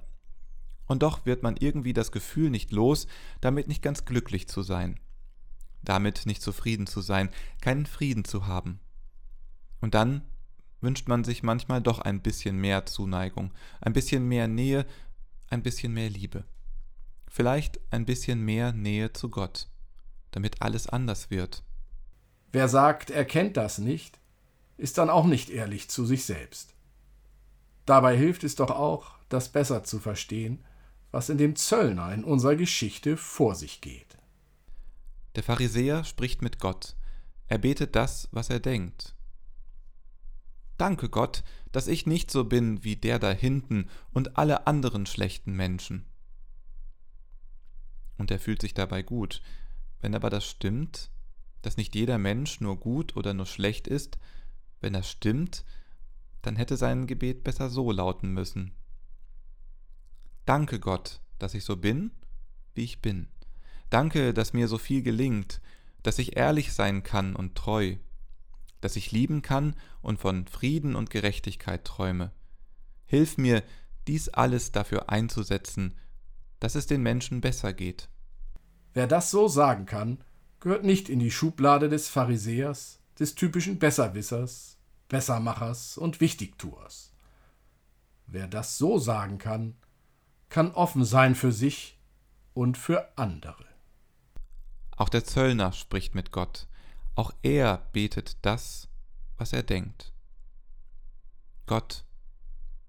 Und 0.87 1.03
doch 1.03 1.27
wird 1.27 1.43
man 1.43 1.57
irgendwie 1.59 1.93
das 1.93 2.13
Gefühl 2.13 2.51
nicht 2.51 2.73
los, 2.73 3.07
damit 3.41 3.69
nicht 3.69 3.83
ganz 3.83 4.05
glücklich 4.05 4.49
zu 4.49 4.63
sein, 4.63 4.99
damit 5.83 6.25
nicht 6.25 6.43
zufrieden 6.43 6.87
zu 6.87 7.03
sein, 7.03 7.29
keinen 7.61 7.87
Frieden 7.87 8.25
zu 8.25 8.47
haben. 8.47 8.81
Und 9.81 9.95
dann 9.95 10.23
wünscht 10.81 11.09
man 11.09 11.25
sich 11.25 11.43
manchmal 11.43 11.83
doch 11.83 11.99
ein 12.01 12.23
bisschen 12.23 12.57
mehr 12.57 12.87
Zuneigung, 12.87 13.53
ein 13.81 13.93
bisschen 13.93 14.27
mehr 14.27 14.49
Nähe, 14.49 14.87
ein 15.49 15.63
bisschen 15.63 15.93
mehr 15.93 16.09
Liebe. 16.09 16.45
Vielleicht 17.29 17.81
ein 17.91 18.07
bisschen 18.07 18.41
mehr 18.41 18.73
Nähe 18.73 19.13
zu 19.13 19.29
Gott, 19.29 19.69
damit 20.31 20.63
alles 20.63 20.87
anders 20.87 21.31
wird. 21.31 21.63
Wer 22.51 22.69
sagt, 22.69 23.11
er 23.11 23.25
kennt 23.25 23.57
das 23.57 23.79
nicht, 23.79 24.19
ist 24.79 24.99
dann 24.99 25.11
auch 25.11 25.27
nicht 25.27 25.51
ehrlich 25.51 25.89
zu 25.91 26.07
sich 26.07 26.25
selbst. 26.25 26.72
Dabei 27.87 28.17
hilft 28.17 28.45
es 28.45 28.55
doch 28.55 28.71
auch, 28.71 29.13
das 29.29 29.51
besser 29.51 29.85
zu 29.85 29.99
verstehen, 29.99 30.65
was 31.11 31.29
in 31.29 31.39
dem 31.39 31.57
Zöllner 31.57 32.13
in 32.13 32.25
unserer 32.25 32.57
Geschichte 32.57 33.17
vor 33.17 33.55
sich 33.55 33.81
geht. 33.81 34.19
Der 35.35 35.43
Pharisäer 35.43 36.05
spricht 36.05 36.43
mit 36.43 36.59
Gott. 36.59 36.97
Er 37.49 37.59
betet 37.59 37.97
das, 37.97 38.29
was 38.33 38.51
er 38.51 38.61
denkt. 38.61 39.15
Danke 40.79 41.09
Gott, 41.09 41.45
dass 41.71 41.87
ich 41.87 42.07
nicht 42.07 42.31
so 42.31 42.45
bin 42.45 42.83
wie 42.85 42.97
der 42.97 43.19
da 43.19 43.31
hinten 43.31 43.89
und 44.13 44.37
alle 44.37 44.67
anderen 44.67 45.07
schlechten 45.07 45.53
Menschen. 45.53 46.05
Und 48.19 48.31
er 48.31 48.39
fühlt 48.39 48.61
sich 48.61 48.75
dabei 48.75 49.03
gut. 49.03 49.43
Wenn 50.01 50.15
aber 50.15 50.31
das 50.31 50.45
stimmt, 50.45 51.11
dass 51.63 51.77
nicht 51.77 51.95
jeder 51.95 52.19
Mensch 52.19 52.61
nur 52.61 52.77
gut 52.79 53.17
oder 53.17 53.35
nur 53.35 53.47
schlecht 53.47 53.87
ist, 53.87 54.19
wenn 54.81 54.93
das 54.93 55.09
stimmt, 55.09 55.65
dann 56.43 56.57
hätte 56.57 56.77
sein 56.77 57.07
Gebet 57.07 57.45
besser 57.45 57.71
so 57.71 57.91
lauten 57.93 58.33
müssen. 58.33 58.73
Danke 60.45 60.81
Gott, 60.81 61.21
dass 61.39 61.55
ich 61.55 61.65
so 61.65 61.77
bin, 61.77 62.11
wie 62.75 62.85
ich 62.85 63.01
bin. 63.01 63.29
Danke, 63.91 64.35
dass 64.35 64.53
mir 64.53 64.69
so 64.69 64.79
viel 64.79 65.03
gelingt, 65.03 65.61
dass 66.03 66.19
ich 66.19 66.37
ehrlich 66.37 66.73
sein 66.73 67.03
kann 67.03 67.37
und 67.37 67.55
treu, 67.55 67.97
dass 68.81 68.97
ich 68.97 69.13
lieben 69.13 69.43
kann 69.43 69.77
und 70.01 70.19
von 70.19 70.47
Frieden 70.47 70.97
und 70.97 71.11
Gerechtigkeit 71.11 71.85
träume. 71.85 72.33
Hilf 73.05 73.39
mir, 73.39 73.63
dies 74.09 74.29
alles 74.29 74.73
dafür 74.73 75.11
einzusetzen, 75.11 75.95
dass 76.59 76.75
es 76.75 76.87
den 76.87 77.03
Menschen 77.03 77.41
besser 77.41 77.73
geht. 77.73 78.09
Wer 78.95 79.07
das 79.07 79.31
so 79.31 79.49
sagen 79.49 79.87
kann, 79.87 80.19
gehört 80.61 80.85
nicht 80.85 81.09
in 81.09 81.19
die 81.19 81.31
Schublade 81.31 81.89
des 81.89 82.09
Pharisäers, 82.09 83.01
des 83.19 83.35
typischen 83.35 83.79
Besserwissers, 83.79 84.79
Bessermachers 85.13 85.99
und 85.99 86.23
Wichtigtuers. 86.23 87.13
Wer 88.27 88.49
das 88.49 88.79
so 88.79 88.99
sagen 88.99 89.37
kann, 89.37 89.77
kann 90.49 90.73
offen 90.73 91.05
sein 91.05 91.35
für 91.35 91.53
sich 91.53 92.01
und 92.55 92.79
für 92.79 93.13
andere. 93.19 93.67
Auch 94.97 95.11
der 95.11 95.23
Zöllner 95.23 95.73
spricht 95.73 96.15
mit 96.15 96.33
Gott. 96.33 96.67
Auch 97.15 97.31
er 97.43 97.87
betet 97.93 98.39
das, 98.41 98.89
was 99.37 99.53
er 99.53 99.63
denkt. 99.63 100.15
Gott, 101.67 102.07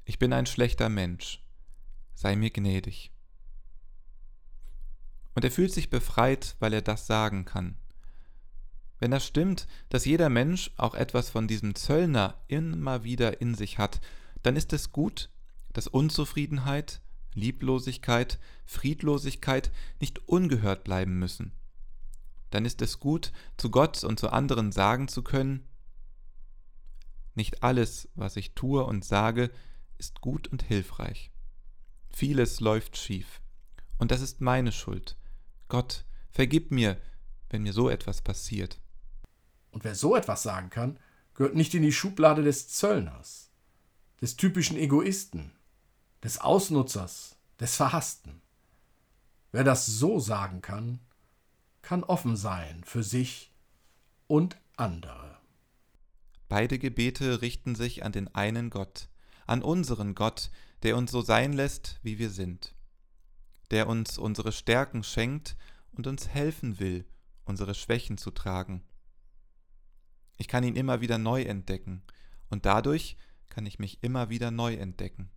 ich 0.06 0.18
bin 0.18 0.32
ein 0.32 0.46
schlechter 0.46 0.88
Mensch, 0.88 1.44
sei 2.16 2.38
mir 2.38 2.52
gnädig. 2.52 3.12
Und 5.36 5.44
er 5.44 5.52
fühlt 5.52 5.74
sich 5.74 5.90
befreit, 5.90 6.56
weil 6.60 6.72
er 6.72 6.82
das 6.82 7.06
sagen 7.06 7.44
kann. 7.44 7.78
Wenn 9.04 9.12
das 9.12 9.28
stimmt, 9.28 9.68
dass 9.90 10.06
jeder 10.06 10.30
Mensch 10.30 10.72
auch 10.78 10.96
etwas 10.96 11.30
von 11.30 11.46
diesem 11.46 11.76
Zöllner 11.76 12.42
immer 12.48 13.04
wieder 13.04 13.42
in 13.42 13.54
sich 13.54 13.78
hat, 13.78 14.00
dann 14.44 14.56
ist 14.56 14.72
es 14.72 14.94
gut, 14.94 15.30
dass 15.74 15.90
Unzufriedenheit, 15.90 17.02
Lieblosigkeit, 17.34 18.40
Friedlosigkeit 18.66 19.74
nicht 20.00 20.26
ungehört 20.30 20.86
bleiben 20.86 21.20
müssen. 21.20 21.52
Dann 22.50 22.64
ist 22.64 22.82
es 22.82 23.02
gut, 23.02 23.34
zu 23.58 23.70
Gott 23.72 24.06
und 24.06 24.22
zu 24.22 24.30
anderen 24.30 24.72
sagen 24.72 25.10
zu 25.10 25.22
können, 25.22 25.68
nicht 27.36 27.62
alles, 27.62 28.08
was 28.16 28.38
ich 28.38 28.54
tue 28.56 28.86
und 28.86 29.04
sage, 29.04 29.52
ist 29.98 30.22
gut 30.22 30.48
und 30.48 30.64
hilfreich. 30.64 31.30
Vieles 32.10 32.62
läuft 32.62 32.96
schief. 32.96 33.42
Und 33.98 34.12
das 34.12 34.22
ist 34.22 34.40
meine 34.40 34.72
Schuld. 34.72 35.18
Gott, 35.68 36.06
vergib 36.32 36.72
mir, 36.72 37.02
wenn 37.50 37.64
mir 37.64 37.74
so 37.74 37.90
etwas 37.90 38.22
passiert. 38.22 38.80
Und 39.74 39.84
wer 39.84 39.96
so 39.96 40.16
etwas 40.16 40.44
sagen 40.44 40.70
kann, 40.70 41.00
gehört 41.34 41.56
nicht 41.56 41.74
in 41.74 41.82
die 41.82 41.92
Schublade 41.92 42.44
des 42.44 42.70
Zöllners, 42.70 43.50
des 44.22 44.38
typischen 44.38 44.78
Egoisten, 44.78 45.52
des 46.24 46.38
Ausnutzers, 46.38 47.38
des 47.60 47.76
Verhassten. 47.76 48.44
Wer 49.52 49.64
das 49.64 49.88
so 49.88 50.20
sagen 50.20 50.62
kann, 50.62 51.00
kann 51.82 52.04
offen 52.04 52.38
sein 52.38 52.84
für 52.86 53.02
sich 53.02 53.52
und 54.28 54.58
andere. 54.78 55.38
Beide 56.50 56.78
Gebete 56.78 57.42
richten 57.42 57.74
sich 57.74 58.06
an 58.06 58.12
den 58.12 58.34
einen 58.36 58.70
Gott, 58.70 59.10
an 59.48 59.64
unseren 59.64 60.14
Gott, 60.14 60.52
der 60.84 60.96
uns 60.98 61.10
so 61.10 61.22
sein 61.24 61.52
lässt, 61.52 62.00
wie 62.04 62.20
wir 62.20 62.30
sind, 62.30 62.76
der 63.72 63.88
uns 63.88 64.20
unsere 64.20 64.52
Stärken 64.52 65.04
schenkt 65.04 65.58
und 65.94 66.06
uns 66.06 66.28
helfen 66.28 66.80
will, 66.80 67.06
unsere 67.44 67.74
Schwächen 67.74 68.20
zu 68.20 68.30
tragen. 68.30 68.84
Ich 70.38 70.48
kann 70.48 70.64
ihn 70.64 70.76
immer 70.76 71.02
wieder 71.02 71.18
neu 71.18 71.44
entdecken 71.44 72.02
und 72.50 72.66
dadurch 72.66 73.18
kann 73.50 73.66
ich 73.66 73.80
mich 73.80 74.04
immer 74.04 74.30
wieder 74.30 74.52
neu 74.52 74.76
entdecken. 74.76 75.30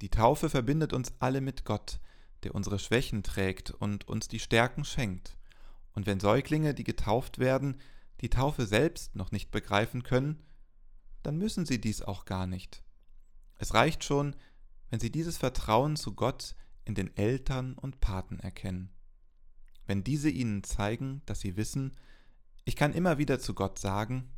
Die 0.00 0.10
Taufe 0.10 0.50
verbindet 0.50 0.92
uns 0.92 1.14
alle 1.20 1.40
mit 1.40 1.64
Gott, 1.64 2.00
der 2.42 2.54
unsere 2.54 2.78
Schwächen 2.78 3.22
trägt 3.22 3.70
und 3.70 4.06
uns 4.08 4.28
die 4.28 4.40
Stärken 4.40 4.84
schenkt. 4.84 5.36
Und 5.92 6.06
wenn 6.06 6.20
Säuglinge, 6.20 6.74
die 6.74 6.84
getauft 6.84 7.38
werden, 7.38 7.80
die 8.20 8.28
Taufe 8.28 8.66
selbst 8.66 9.14
noch 9.14 9.30
nicht 9.30 9.50
begreifen 9.50 10.02
können, 10.02 10.42
dann 11.22 11.38
müssen 11.38 11.64
sie 11.66 11.80
dies 11.80 12.02
auch 12.02 12.24
gar 12.24 12.46
nicht. 12.46 12.82
Es 13.58 13.74
reicht 13.74 14.04
schon, 14.04 14.36
wenn 14.90 15.00
sie 15.00 15.10
dieses 15.10 15.38
Vertrauen 15.38 15.96
zu 15.96 16.14
Gott 16.14 16.54
in 16.84 16.94
den 16.94 17.16
Eltern 17.16 17.74
und 17.74 18.00
Paten 18.00 18.38
erkennen. 18.38 18.90
Wenn 19.86 20.04
diese 20.04 20.30
ihnen 20.30 20.62
zeigen, 20.62 21.22
dass 21.26 21.40
sie 21.40 21.56
wissen, 21.56 21.96
ich 22.66 22.76
kann 22.76 22.92
immer 22.92 23.16
wieder 23.16 23.40
zu 23.40 23.54
Gott 23.54 23.78
sagen, 23.78 24.28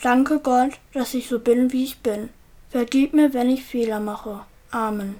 Danke 0.00 0.38
Gott, 0.38 0.78
dass 0.92 1.14
ich 1.14 1.28
so 1.28 1.40
bin, 1.40 1.72
wie 1.72 1.82
ich 1.82 1.98
bin. 1.98 2.28
Vergib 2.70 3.14
mir, 3.14 3.34
wenn 3.34 3.50
ich 3.50 3.64
Fehler 3.64 3.98
mache. 3.98 4.44
Amen. 4.70 5.16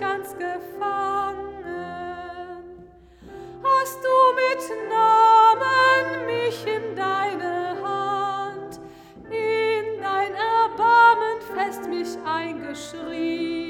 ganz 0.00 0.32
gefangen. 0.32 1.64
Hast 3.62 3.98
du 4.02 4.16
mit 4.34 4.62
Namen 4.88 6.26
mich 6.26 6.66
in 6.66 6.96
deine 6.96 7.76
Hand, 7.82 8.80
in 9.26 10.00
dein 10.00 10.32
Erbarmen 10.34 11.40
fest 11.54 11.86
mich 11.88 12.16
eingeschrieben. 12.24 13.69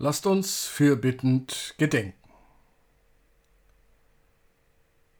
Lasst 0.00 0.26
uns 0.26 0.64
fürbittend 0.64 1.74
gedenken. 1.76 2.14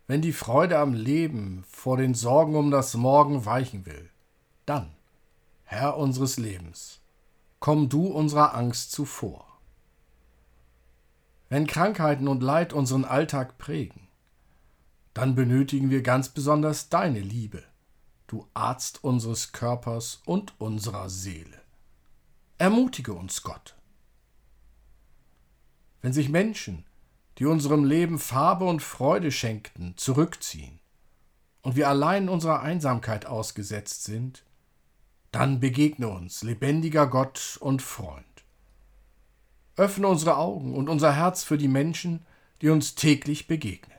Wenn 0.06 0.22
die 0.22 0.32
Freude 0.32 0.78
am 0.78 0.94
Leben 0.94 1.64
vor 1.68 1.96
den 1.96 2.14
Sorgen 2.14 2.54
um 2.54 2.70
das 2.70 2.94
Morgen 2.94 3.44
weichen 3.44 3.86
will, 3.86 4.08
dann, 4.66 4.94
Herr 5.64 5.96
unseres 5.96 6.38
Lebens, 6.38 7.00
komm 7.58 7.88
du 7.88 8.06
unserer 8.06 8.54
Angst 8.54 8.92
zuvor. 8.92 9.47
Wenn 11.48 11.66
Krankheiten 11.66 12.28
und 12.28 12.42
Leid 12.42 12.72
unseren 12.72 13.04
Alltag 13.04 13.58
prägen, 13.58 14.08
dann 15.14 15.34
benötigen 15.34 15.90
wir 15.90 16.02
ganz 16.02 16.28
besonders 16.28 16.88
deine 16.88 17.20
Liebe, 17.20 17.62
du 18.26 18.46
Arzt 18.54 19.02
unseres 19.02 19.52
Körpers 19.52 20.22
und 20.24 20.54
unserer 20.60 21.08
Seele. 21.08 21.60
Ermutige 22.58 23.14
uns, 23.14 23.42
Gott 23.42 23.78
wenn 26.00 26.12
sich 26.12 26.28
Menschen, 26.28 26.84
die 27.38 27.46
unserem 27.46 27.84
Leben 27.84 28.18
Farbe 28.18 28.64
und 28.64 28.82
Freude 28.82 29.30
schenkten, 29.30 29.96
zurückziehen 29.96 30.80
und 31.62 31.76
wir 31.76 31.88
allein 31.88 32.28
unserer 32.28 32.60
Einsamkeit 32.60 33.26
ausgesetzt 33.26 34.04
sind, 34.04 34.44
dann 35.30 35.60
begegne 35.60 36.08
uns, 36.08 36.42
lebendiger 36.42 37.06
Gott 37.06 37.58
und 37.60 37.82
Freund. 37.82 38.24
Öffne 39.78 40.08
unsere 40.08 40.36
Augen 40.36 40.74
und 40.74 40.88
unser 40.88 41.14
Herz 41.14 41.44
für 41.44 41.56
die 41.56 41.68
Menschen, 41.68 42.26
die 42.60 42.68
uns 42.68 42.96
täglich 42.96 43.46
begegnen. 43.46 43.96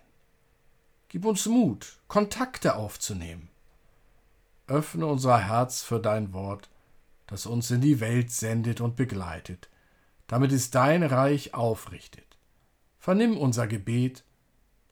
Gib 1.07 1.23
uns 1.23 1.45
Mut, 1.45 1.97
Kontakte 2.09 2.75
aufzunehmen. 2.75 3.47
Öffne 4.67 5.05
unser 5.05 5.39
Herz 5.39 5.81
für 5.81 6.01
dein 6.01 6.33
Wort, 6.33 6.69
das 7.27 7.45
uns 7.45 7.71
in 7.71 7.79
die 7.79 8.01
Welt 8.01 8.29
sendet 8.29 8.81
und 8.81 8.97
begleitet, 8.97 9.69
damit 10.27 10.51
es 10.51 10.69
dein 10.69 11.01
Reich 11.01 11.53
aufrichtet. 11.53 12.37
Vernimm 12.99 13.37
unser 13.37 13.65
Gebet, 13.65 14.25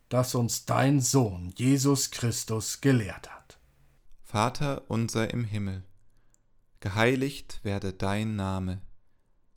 das 0.07 0.35
uns 0.35 0.63
dein 0.63 1.01
Sohn 1.01 1.51
Jesus 1.57 2.11
Christus 2.11 2.79
gelehrt 2.79 3.29
hat. 3.29 3.59
Vater 4.23 4.83
unser 4.87 5.31
im 5.33 5.43
Himmel, 5.43 5.83
geheiligt 6.79 7.59
werde 7.63 7.91
dein 7.91 8.37
Name, 8.37 8.79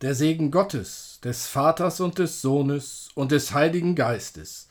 Der 0.00 0.14
Segen 0.14 0.50
Gottes, 0.50 1.20
des 1.22 1.46
Vaters 1.46 2.00
und 2.00 2.18
des 2.18 2.40
Sohnes 2.40 3.10
und 3.14 3.32
des 3.32 3.52
Heiligen 3.52 3.94
Geistes, 3.94 4.68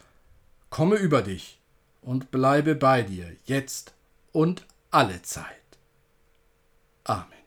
komme 0.72 0.96
über 0.96 1.22
dich 1.22 1.60
und 2.02 2.32
bleibe 2.32 2.74
bei 2.76 3.04
dir, 3.04 3.36
jetzt 3.46 3.94
und 4.32 4.65
alle 4.89 5.22
Zeit. 5.22 5.46
Amen. 7.04 7.38